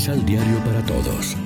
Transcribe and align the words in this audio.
Misal 0.00 0.24
Diario 0.24 0.56
para 0.64 0.82
Todos. 0.86 1.36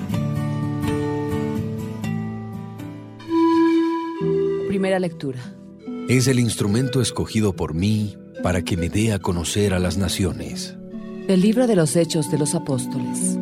Primera 4.69 5.01
lectura. 5.01 5.41
Es 6.09 6.29
el 6.29 6.39
instrumento 6.39 7.01
escogido 7.01 7.57
por 7.57 7.75
mí 7.75 8.17
para 8.45 8.63
que 8.63 8.77
me 8.77 8.89
dé 8.89 9.13
a 9.13 9.19
conocer 9.19 9.75
a 9.75 9.81
las 9.81 9.99
naciones. 9.99 10.77
Del 11.27 11.41
libro 11.41 11.67
de 11.67 11.75
los 11.75 11.97
Hechos 11.97 12.31
de 12.31 12.39
los 12.39 12.55
Apóstoles. 12.55 13.37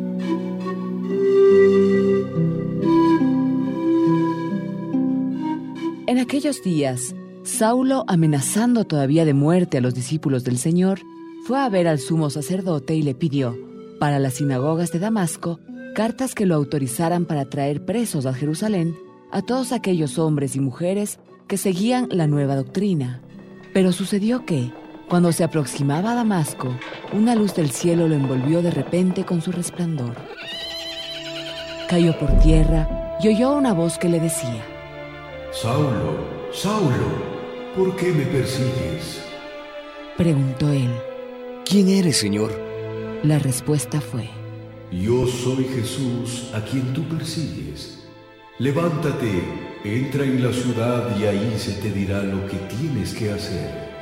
En 6.07 6.17
aquellos 6.17 6.63
días, 6.63 7.13
Saulo, 7.43 8.03
amenazando 8.07 8.85
todavía 8.85 9.25
de 9.25 9.35
muerte 9.35 9.77
a 9.77 9.81
los 9.81 9.93
discípulos 9.93 10.43
del 10.43 10.57
Señor, 10.57 11.01
fue 11.45 11.59
a 11.59 11.69
ver 11.69 11.87
al 11.87 11.99
sumo 11.99 12.31
sacerdote 12.31 12.95
y 12.95 13.03
le 13.03 13.13
pidió, 13.13 13.72
para 14.03 14.19
las 14.19 14.33
sinagogas 14.33 14.91
de 14.91 14.99
Damasco, 14.99 15.61
cartas 15.95 16.35
que 16.35 16.45
lo 16.45 16.55
autorizaran 16.55 17.23
para 17.23 17.45
traer 17.45 17.85
presos 17.85 18.25
a 18.25 18.33
Jerusalén 18.33 18.97
a 19.31 19.41
todos 19.41 19.71
aquellos 19.71 20.19
hombres 20.19 20.57
y 20.57 20.59
mujeres 20.59 21.19
que 21.47 21.55
seguían 21.55 22.09
la 22.11 22.27
nueva 22.27 22.57
doctrina. 22.57 23.21
Pero 23.73 23.93
sucedió 23.93 24.45
que, 24.45 24.73
cuando 25.07 25.31
se 25.31 25.45
aproximaba 25.45 26.11
a 26.11 26.15
Damasco, 26.15 26.77
una 27.13 27.33
luz 27.33 27.55
del 27.55 27.71
cielo 27.71 28.09
lo 28.09 28.15
envolvió 28.15 28.61
de 28.61 28.71
repente 28.71 29.23
con 29.23 29.41
su 29.41 29.53
resplandor. 29.53 30.17
Cayó 31.87 32.19
por 32.19 32.37
tierra 32.39 33.15
y 33.21 33.29
oyó 33.29 33.55
una 33.55 33.71
voz 33.71 33.97
que 33.97 34.09
le 34.09 34.19
decía, 34.19 34.65
Saulo, 35.53 36.17
Saulo, 36.51 37.07
¿por 37.73 37.95
qué 37.95 38.11
me 38.11 38.25
persigues? 38.25 39.23
Preguntó 40.17 40.67
él. 40.73 40.93
¿Quién 41.63 41.87
eres, 41.87 42.17
Señor? 42.17 42.72
La 43.23 43.39
respuesta 43.39 44.01
fue, 44.01 44.29
Yo 44.91 45.25
soy 45.25 45.63
Jesús 45.63 46.51
a 46.53 46.59
quien 46.59 46.91
tú 46.91 47.03
persigues. 47.03 48.05
Levántate, 48.59 49.41
entra 49.85 50.25
en 50.25 50.43
la 50.43 50.51
ciudad 50.51 51.17
y 51.17 51.23
ahí 51.23 51.53
se 51.57 51.71
te 51.81 51.89
dirá 51.89 52.21
lo 52.21 52.45
que 52.47 52.57
tienes 52.57 53.13
que 53.13 53.31
hacer. 53.31 53.93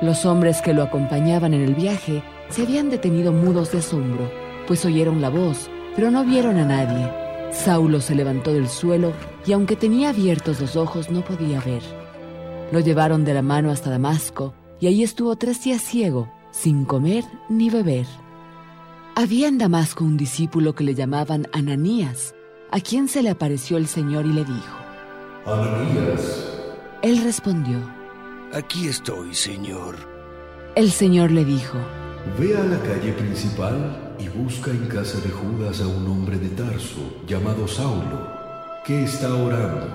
Los 0.00 0.24
hombres 0.24 0.62
que 0.62 0.72
lo 0.72 0.82
acompañaban 0.82 1.52
en 1.52 1.60
el 1.60 1.74
viaje 1.74 2.22
se 2.48 2.62
habían 2.62 2.88
detenido 2.88 3.32
mudos 3.32 3.70
de 3.72 3.80
asombro, 3.80 4.32
pues 4.66 4.82
oyeron 4.86 5.20
la 5.20 5.28
voz, 5.28 5.68
pero 5.94 6.10
no 6.10 6.24
vieron 6.24 6.56
a 6.56 6.64
nadie. 6.64 7.12
Saulo 7.52 8.00
se 8.00 8.14
levantó 8.14 8.54
del 8.54 8.68
suelo 8.70 9.12
y 9.44 9.52
aunque 9.52 9.76
tenía 9.76 10.08
abiertos 10.08 10.58
los 10.58 10.74
ojos 10.74 11.10
no 11.10 11.22
podía 11.22 11.60
ver. 11.60 11.82
Lo 12.72 12.80
llevaron 12.80 13.26
de 13.26 13.34
la 13.34 13.42
mano 13.42 13.70
hasta 13.70 13.90
Damasco 13.90 14.54
y 14.80 14.86
allí 14.86 15.02
estuvo 15.02 15.36
tres 15.36 15.62
días 15.62 15.82
ciego, 15.82 16.32
sin 16.54 16.84
comer 16.84 17.24
ni 17.48 17.68
beber. 17.68 18.06
Había 19.16 19.48
en 19.48 19.58
Damasco 19.58 20.04
un 20.04 20.16
discípulo 20.16 20.74
que 20.74 20.84
le 20.84 20.94
llamaban 20.94 21.48
Ananías, 21.52 22.34
a 22.70 22.80
quien 22.80 23.08
se 23.08 23.22
le 23.22 23.30
apareció 23.30 23.76
el 23.76 23.86
Señor 23.86 24.24
y 24.24 24.32
le 24.32 24.44
dijo. 24.44 24.76
Ananías, 25.46 26.48
Él 27.02 27.22
respondió. 27.22 27.78
Aquí 28.52 28.88
estoy, 28.88 29.34
Señor. 29.34 29.96
El 30.76 30.90
Señor 30.90 31.30
le 31.32 31.44
dijo. 31.44 31.78
ve 32.38 32.56
a 32.56 32.64
la 32.64 32.80
calle 32.80 33.12
principal 33.12 34.14
y 34.18 34.28
busca 34.28 34.70
en 34.70 34.86
casa 34.86 35.18
de 35.20 35.30
Judas 35.30 35.80
a 35.80 35.88
un 35.88 36.06
hombre 36.06 36.38
de 36.38 36.48
Tarso 36.50 37.20
llamado 37.26 37.66
Saulo, 37.68 38.28
que 38.86 39.04
está 39.04 39.34
orando. 39.34 39.88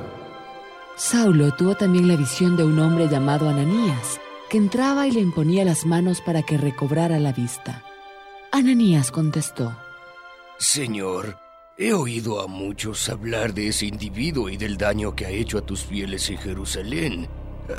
Saulo 0.95 1.51
tuvo 1.51 1.75
también 1.75 2.07
la 2.07 2.17
visión 2.17 2.57
de 2.57 2.65
un 2.65 2.77
hombre 2.79 3.07
llamado 3.07 3.49
Ananías, 3.49 4.19
que 4.49 4.57
entraba 4.57 5.07
y 5.07 5.11
le 5.11 5.21
imponía 5.21 5.63
las 5.63 5.85
manos 5.85 6.21
para 6.21 6.41
que 6.41 6.57
recobrara 6.57 7.19
la 7.19 7.31
vista. 7.31 7.83
Ananías 8.51 9.11
contestó. 9.11 9.77
Señor, 10.57 11.37
he 11.77 11.93
oído 11.93 12.41
a 12.41 12.47
muchos 12.47 13.07
hablar 13.09 13.53
de 13.53 13.67
ese 13.67 13.85
individuo 13.85 14.49
y 14.49 14.57
del 14.57 14.75
daño 14.75 15.15
que 15.15 15.25
ha 15.25 15.29
hecho 15.29 15.59
a 15.59 15.61
tus 15.61 15.85
fieles 15.85 16.29
en 16.29 16.37
Jerusalén. 16.37 17.29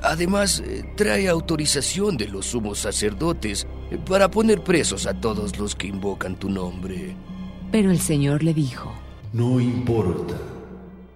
Además, 0.03 0.63
eh, 0.65 0.85
trae 0.97 1.29
autorización 1.29 2.17
de 2.17 2.29
los 2.29 2.47
sumos 2.47 2.79
sacerdotes 2.79 3.67
eh, 3.91 3.99
para 3.99 4.31
poner 4.31 4.63
presos 4.63 5.07
a 5.07 5.21
todos 5.21 5.59
los 5.59 5.75
que 5.75 5.89
invocan 5.89 6.37
tu 6.37 6.49
nombre. 6.49 7.17
Pero 7.73 7.91
el 7.91 7.99
Señor 7.99 8.45
le 8.45 8.55
dijo. 8.55 8.93
No 9.33 9.61
importa. 9.61 10.37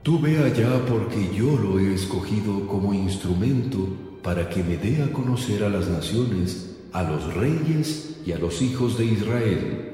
Tú 0.03 0.19
ve 0.19 0.37
allá 0.45 0.85
porque 0.87 1.31
yo 1.35 1.57
lo 1.57 1.79
he 1.79 1.95
escogido 1.95 2.67
como 2.67 2.93
instrumento 2.93 3.89
para 4.25 4.49
que 4.49 4.65
me 4.65 4.79
dé 4.79 5.03
a 5.03 5.13
conocer 5.13 5.63
a 5.63 5.69
las 5.69 5.87
naciones, 5.87 6.71
a 6.93 7.03
los 7.03 7.35
reyes 7.35 8.17
y 8.25 8.33
a 8.33 8.39
los 8.39 8.63
hijos 8.63 8.97
de 8.97 9.05
Israel. 9.05 9.93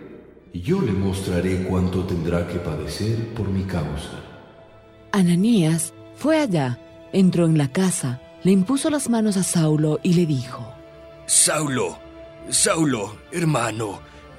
Y 0.53 0.61
yo 0.61 0.81
le 0.81 0.93
mostraré 0.93 1.65
cuánto 1.65 2.05
tendrá 2.05 2.47
que 2.47 2.61
padecer 2.61 3.35
por 3.35 3.49
mi 3.49 3.65
causa. 3.65 4.23
Ananías 5.11 5.93
fue 6.15 6.39
allá, 6.39 6.79
entró 7.13 7.45
en 7.47 7.59
la 7.59 7.73
casa, 7.73 8.23
le 8.45 8.53
impuso 8.53 8.89
las 8.89 9.11
manos 9.11 9.37
a 9.37 9.43
Saulo 9.43 9.99
y 10.05 10.15
le 10.15 10.27
dijo. 10.27 10.65
Saulo, 11.27 11.99
Saulo, 12.49 13.17
hermano, 13.33 13.99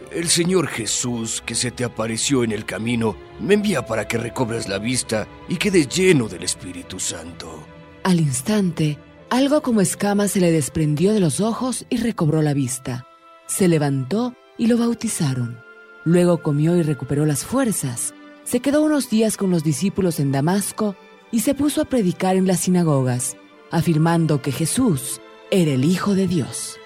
el 0.10 0.30
Señor 0.30 0.68
Jesús 0.68 1.44
que 1.46 1.56
se 1.56 1.72
te 1.72 1.84
apareció 1.84 2.46
en 2.46 2.54
el 2.54 2.66
camino 2.66 3.18
me 3.42 3.56
envía 3.56 3.86
para 3.86 4.08
que 4.08 4.18
recobres 4.18 4.70
la 4.70 4.80
vista 4.80 5.28
y 5.50 5.58
quedes 5.58 5.90
lleno 5.90 6.30
del 6.30 6.44
Espíritu 6.44 6.98
Santo. 6.98 7.66
Al 8.04 8.20
instante, 8.20 8.98
algo 9.32 9.62
como 9.62 9.80
escama 9.80 10.28
se 10.28 10.42
le 10.42 10.52
desprendió 10.52 11.14
de 11.14 11.22
los 11.22 11.40
ojos 11.40 11.86
y 11.90 11.98
recobró 11.98 12.42
la 12.42 12.54
vista. 12.54 13.08
Se 13.48 13.70
levantó 13.70 14.36
y 14.58 14.68
lo 14.68 14.78
bautizaron. 14.78 15.58
Luego 16.04 16.44
comió 16.44 16.76
y 16.76 16.84
recuperó 16.84 17.26
las 17.26 17.46
fuerzas. 17.46 18.14
Se 18.44 18.60
quedó 18.60 18.82
unos 18.84 19.10
días 19.10 19.38
con 19.38 19.50
los 19.50 19.64
discípulos 19.64 20.20
en 20.20 20.34
Damasco 20.34 20.98
y 21.32 21.40
se 21.40 21.56
puso 21.56 21.82
a 21.82 21.86
predicar 21.86 22.36
en 22.36 22.46
las 22.46 22.60
sinagogas, 22.60 23.38
afirmando 23.72 24.42
que 24.42 24.52
Jesús 24.52 25.22
era 25.50 25.72
el 25.72 25.86
Hijo 25.86 26.14
de 26.14 26.28
Dios. 26.28 26.78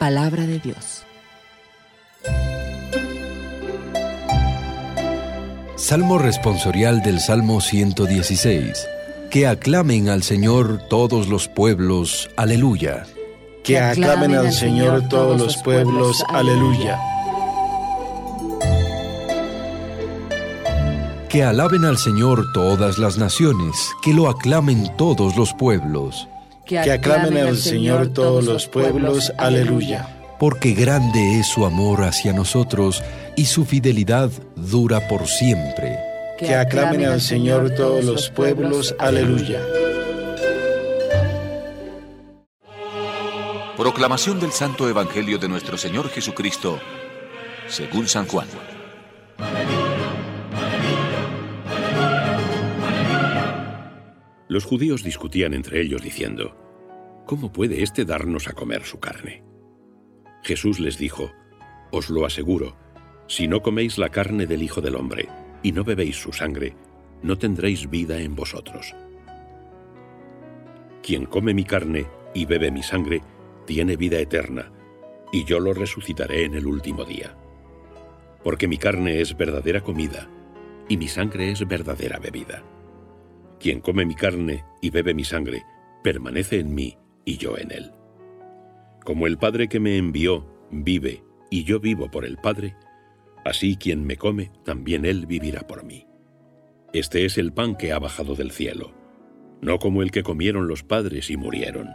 Palabra 0.00 0.44
de 0.44 0.58
Dios. 0.58 1.04
Salmo 5.76 6.18
responsorial 6.18 7.00
del 7.02 7.20
Salmo 7.20 7.60
116. 7.60 8.88
Que 9.32 9.46
aclamen 9.46 10.10
al 10.10 10.22
Señor 10.22 10.82
todos 10.90 11.26
los 11.26 11.48
pueblos. 11.48 12.28
Aleluya. 12.36 13.06
Que 13.64 13.80
aclamen 13.80 14.34
al 14.34 14.52
Señor 14.52 15.08
todos 15.08 15.40
los 15.40 15.56
pueblos. 15.56 16.22
Aleluya. 16.28 17.00
Que 21.30 21.42
alaben 21.42 21.86
al 21.86 21.96
Señor 21.96 22.44
todas 22.52 22.98
las 22.98 23.16
naciones. 23.16 23.74
Que 24.02 24.12
lo 24.12 24.28
aclamen 24.28 24.94
todos 24.98 25.34
los 25.34 25.54
pueblos. 25.54 26.28
Que 26.66 26.78
aclamen 26.80 27.38
al 27.38 27.56
Señor 27.56 28.08
todos 28.08 28.44
los 28.44 28.68
pueblos. 28.68 29.32
Aleluya. 29.38 30.14
Porque 30.38 30.74
grande 30.74 31.40
es 31.40 31.46
su 31.46 31.64
amor 31.64 32.04
hacia 32.04 32.34
nosotros 32.34 33.02
y 33.34 33.46
su 33.46 33.64
fidelidad 33.64 34.30
dura 34.56 35.08
por 35.08 35.26
siempre. 35.26 36.11
Que 36.44 36.56
aclamen 36.56 37.04
al 37.04 37.20
Señor 37.20 37.70
todos 37.76 38.04
los 38.04 38.28
pueblos. 38.28 38.96
Aleluya. 38.98 39.60
Proclamación 43.76 44.40
del 44.40 44.50
Santo 44.50 44.88
Evangelio 44.88 45.38
de 45.38 45.48
nuestro 45.48 45.78
Señor 45.78 46.08
Jesucristo, 46.08 46.80
según 47.68 48.08
San 48.08 48.26
Juan. 48.26 48.48
Los 54.48 54.64
judíos 54.64 55.04
discutían 55.04 55.54
entre 55.54 55.80
ellos 55.80 56.02
diciendo, 56.02 56.56
¿Cómo 57.24 57.52
puede 57.52 57.84
éste 57.84 58.04
darnos 58.04 58.48
a 58.48 58.52
comer 58.52 58.82
su 58.82 58.98
carne? 58.98 59.44
Jesús 60.42 60.80
les 60.80 60.98
dijo, 60.98 61.30
Os 61.92 62.10
lo 62.10 62.26
aseguro, 62.26 62.76
si 63.28 63.46
no 63.46 63.62
coméis 63.62 63.96
la 63.96 64.08
carne 64.08 64.46
del 64.46 64.64
Hijo 64.64 64.80
del 64.80 64.96
Hombre 64.96 65.28
y 65.62 65.72
no 65.72 65.84
bebéis 65.84 66.16
su 66.16 66.32
sangre, 66.32 66.74
no 67.22 67.38
tendréis 67.38 67.88
vida 67.88 68.20
en 68.20 68.34
vosotros. 68.34 68.94
Quien 71.02 71.26
come 71.26 71.54
mi 71.54 71.64
carne 71.64 72.06
y 72.34 72.44
bebe 72.44 72.70
mi 72.70 72.82
sangre, 72.82 73.22
tiene 73.66 73.96
vida 73.96 74.18
eterna, 74.18 74.72
y 75.32 75.44
yo 75.44 75.60
lo 75.60 75.72
resucitaré 75.72 76.44
en 76.44 76.54
el 76.54 76.66
último 76.66 77.04
día. 77.04 77.36
Porque 78.42 78.68
mi 78.68 78.76
carne 78.76 79.20
es 79.20 79.36
verdadera 79.36 79.82
comida, 79.82 80.28
y 80.88 80.96
mi 80.96 81.08
sangre 81.08 81.50
es 81.50 81.66
verdadera 81.66 82.18
bebida. 82.18 82.62
Quien 83.60 83.80
come 83.80 84.04
mi 84.04 84.14
carne 84.14 84.64
y 84.80 84.90
bebe 84.90 85.14
mi 85.14 85.24
sangre, 85.24 85.64
permanece 86.02 86.58
en 86.58 86.74
mí 86.74 86.98
y 87.24 87.36
yo 87.36 87.56
en 87.56 87.70
él. 87.70 87.92
Como 89.04 89.26
el 89.26 89.38
Padre 89.38 89.68
que 89.68 89.80
me 89.80 89.96
envió 89.96 90.46
vive 90.70 91.22
y 91.50 91.64
yo 91.64 91.80
vivo 91.80 92.10
por 92.10 92.24
el 92.24 92.36
Padre, 92.36 92.74
así 93.44 93.76
quien 93.76 94.04
me 94.04 94.16
come, 94.16 94.50
también 94.64 95.04
él 95.04 95.26
vivirá 95.26 95.66
por 95.66 95.84
mí. 95.84 96.06
Este 96.92 97.24
es 97.24 97.38
el 97.38 97.52
pan 97.52 97.76
que 97.76 97.92
ha 97.92 97.98
bajado 97.98 98.34
del 98.34 98.50
cielo, 98.50 98.92
no 99.60 99.78
como 99.78 100.02
el 100.02 100.10
que 100.10 100.22
comieron 100.22 100.68
los 100.68 100.82
padres 100.82 101.30
y 101.30 101.36
murieron. 101.36 101.88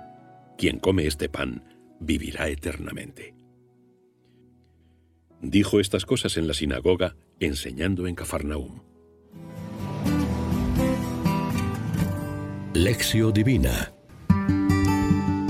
Quien 0.58 0.80
come 0.80 1.06
este 1.06 1.30
pan 1.30 1.64
vivirá 2.00 2.50
eternamente. 2.50 3.36
Dijo 5.42 5.80
estas 5.80 6.06
cosas 6.06 6.36
en 6.38 6.48
la 6.48 6.54
sinagoga, 6.54 7.16
enseñando 7.40 8.08
en 8.08 8.16
Cafarnaúm. 8.16 8.82
Lección 12.74 13.34
Divina 13.34 13.92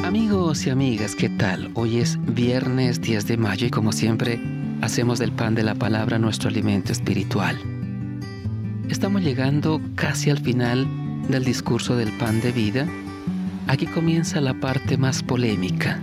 Amigos 0.03 0.65
y 0.65 0.69
amigas, 0.69 1.15
¿qué 1.15 1.27
tal? 1.27 1.71
Hoy 1.73 1.97
es 1.97 2.17
viernes 2.33 3.01
10 3.01 3.27
de 3.27 3.37
mayo 3.37 3.67
y 3.67 3.69
como 3.69 3.91
siempre 3.91 4.39
hacemos 4.81 5.19
del 5.19 5.31
pan 5.31 5.55
de 5.55 5.63
la 5.63 5.75
palabra 5.75 6.19
nuestro 6.19 6.49
alimento 6.49 6.91
espiritual. 6.91 7.57
Estamos 8.89 9.21
llegando 9.21 9.81
casi 9.95 10.29
al 10.29 10.39
final 10.39 10.87
del 11.27 11.43
discurso 11.43 11.95
del 11.95 12.11
pan 12.13 12.39
de 12.41 12.51
vida. 12.51 12.87
Aquí 13.67 13.85
comienza 13.85 14.39
la 14.39 14.53
parte 14.53 14.97
más 14.97 15.23
polémica. 15.23 15.99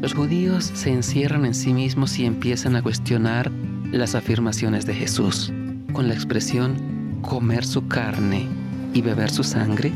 Los 0.00 0.14
judíos 0.14 0.70
se 0.74 0.90
encierran 0.90 1.44
en 1.44 1.54
sí 1.54 1.72
mismos 1.72 2.18
y 2.18 2.24
empiezan 2.24 2.76
a 2.76 2.82
cuestionar 2.82 3.50
las 3.90 4.14
afirmaciones 4.14 4.86
de 4.86 4.94
Jesús 4.94 5.52
con 5.92 6.08
la 6.08 6.14
expresión 6.14 7.20
comer 7.22 7.64
su 7.64 7.86
carne 7.86 8.46
y 8.94 9.00
beber 9.00 9.30
su 9.30 9.44
sangre. 9.44 9.92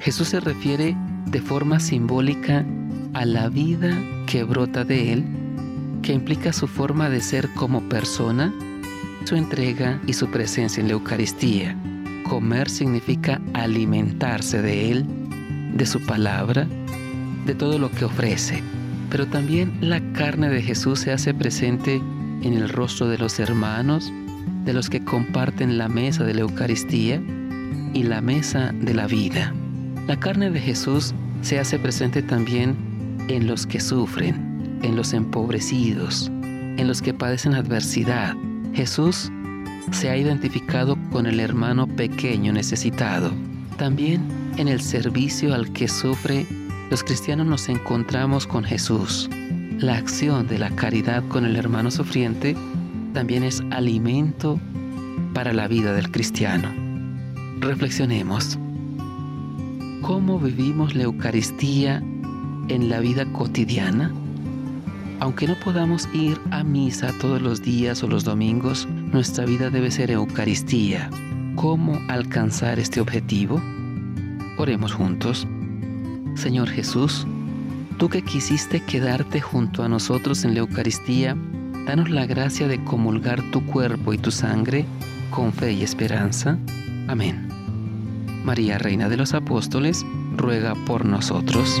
Jesús 0.00 0.28
se 0.28 0.40
refiere 0.40 0.96
de 1.26 1.40
forma 1.40 1.80
simbólica 1.80 2.64
a 3.14 3.24
la 3.24 3.48
vida 3.48 3.96
que 4.26 4.44
brota 4.44 4.84
de 4.84 5.12
él, 5.12 5.24
que 6.06 6.12
implica 6.12 6.52
su 6.52 6.68
forma 6.68 7.10
de 7.10 7.20
ser 7.20 7.48
como 7.54 7.88
persona, 7.88 8.54
su 9.24 9.34
entrega 9.34 10.00
y 10.06 10.12
su 10.12 10.28
presencia 10.30 10.80
en 10.80 10.86
la 10.86 10.92
Eucaristía. 10.92 11.76
Comer 12.28 12.70
significa 12.70 13.40
alimentarse 13.54 14.62
de 14.62 14.92
él, 14.92 15.04
de 15.74 15.84
su 15.84 16.00
palabra, 16.06 16.68
de 17.44 17.56
todo 17.56 17.80
lo 17.80 17.90
que 17.90 18.04
ofrece. 18.04 18.62
Pero 19.10 19.26
también 19.26 19.76
la 19.80 20.00
carne 20.12 20.48
de 20.48 20.62
Jesús 20.62 21.00
se 21.00 21.10
hace 21.10 21.34
presente 21.34 21.96
en 21.96 22.54
el 22.54 22.68
rostro 22.68 23.08
de 23.08 23.18
los 23.18 23.40
hermanos, 23.40 24.12
de 24.64 24.72
los 24.72 24.88
que 24.88 25.02
comparten 25.04 25.76
la 25.76 25.88
mesa 25.88 26.22
de 26.22 26.34
la 26.34 26.42
Eucaristía 26.42 27.20
y 27.94 28.04
la 28.04 28.20
mesa 28.20 28.72
de 28.80 28.94
la 28.94 29.08
vida. 29.08 29.52
La 30.06 30.20
carne 30.20 30.50
de 30.50 30.60
Jesús 30.60 31.14
se 31.42 31.58
hace 31.58 31.80
presente 31.80 32.22
también 32.22 32.76
en 33.26 33.48
los 33.48 33.66
que 33.66 33.80
sufren, 33.80 34.45
en 34.86 34.96
los 34.96 35.12
empobrecidos, 35.12 36.30
en 36.42 36.86
los 36.86 37.02
que 37.02 37.12
padecen 37.12 37.54
adversidad. 37.54 38.34
Jesús 38.72 39.30
se 39.90 40.10
ha 40.10 40.16
identificado 40.16 40.96
con 41.10 41.26
el 41.26 41.40
hermano 41.40 41.86
pequeño 41.86 42.52
necesitado. 42.52 43.32
También 43.78 44.22
en 44.56 44.68
el 44.68 44.80
servicio 44.80 45.54
al 45.54 45.72
que 45.72 45.88
sufre, 45.88 46.46
los 46.90 47.02
cristianos 47.02 47.46
nos 47.46 47.68
encontramos 47.68 48.46
con 48.46 48.64
Jesús. 48.64 49.28
La 49.78 49.96
acción 49.96 50.46
de 50.46 50.58
la 50.58 50.70
caridad 50.70 51.22
con 51.28 51.44
el 51.44 51.56
hermano 51.56 51.90
sufriente 51.90 52.56
también 53.12 53.42
es 53.42 53.62
alimento 53.70 54.58
para 55.34 55.52
la 55.52 55.68
vida 55.68 55.92
del 55.92 56.10
cristiano. 56.10 56.72
Reflexionemos 57.60 58.58
cómo 60.02 60.38
vivimos 60.38 60.94
la 60.94 61.02
Eucaristía 61.04 62.02
en 62.68 62.88
la 62.88 63.00
vida 63.00 63.24
cotidiana. 63.32 64.12
Aunque 65.18 65.46
no 65.46 65.54
podamos 65.54 66.08
ir 66.12 66.38
a 66.50 66.62
misa 66.62 67.12
todos 67.20 67.40
los 67.40 67.62
días 67.62 68.02
o 68.02 68.08
los 68.08 68.24
domingos, 68.24 68.86
nuestra 68.86 69.46
vida 69.46 69.70
debe 69.70 69.90
ser 69.90 70.10
Eucaristía. 70.10 71.10
¿Cómo 71.54 71.98
alcanzar 72.08 72.78
este 72.78 73.00
objetivo? 73.00 73.60
Oremos 74.58 74.92
juntos. 74.92 75.46
Señor 76.34 76.68
Jesús, 76.68 77.26
tú 77.98 78.10
que 78.10 78.22
quisiste 78.22 78.80
quedarte 78.80 79.40
junto 79.40 79.82
a 79.82 79.88
nosotros 79.88 80.44
en 80.44 80.52
la 80.52 80.60
Eucaristía, 80.60 81.34
danos 81.86 82.10
la 82.10 82.26
gracia 82.26 82.68
de 82.68 82.84
comulgar 82.84 83.40
tu 83.52 83.64
cuerpo 83.64 84.12
y 84.12 84.18
tu 84.18 84.30
sangre 84.30 84.84
con 85.30 85.52
fe 85.54 85.72
y 85.72 85.82
esperanza. 85.82 86.58
Amén. 87.08 87.48
María, 88.44 88.76
Reina 88.76 89.08
de 89.08 89.16
los 89.16 89.32
Apóstoles, 89.32 90.04
ruega 90.36 90.74
por 90.86 91.06
nosotros. 91.06 91.80